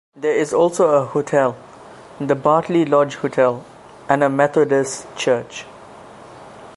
[0.15, 1.55] There is also a hotel,
[2.19, 3.63] The Bartley Lodge Hotel,
[4.09, 5.65] and a Methodist church.